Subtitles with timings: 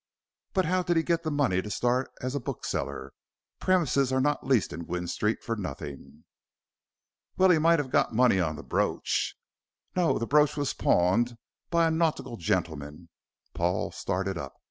[0.55, 3.13] "But how did he get money to start as a bookseller?
[3.59, 6.23] Premises are not leased in Gwynne Street for nothing."
[7.37, 9.35] "Well, he might have got money on the brooch."
[9.95, 10.17] "No.
[10.17, 11.37] The brooch was pawned
[11.69, 13.09] by a nautical gentleman."
[13.53, 14.55] Paul started up.